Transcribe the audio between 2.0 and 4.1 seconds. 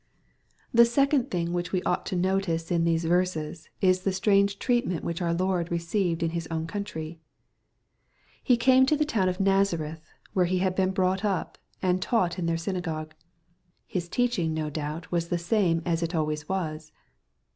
to notice in these 156 EXPOSITORY THOUGHTS. verses^ is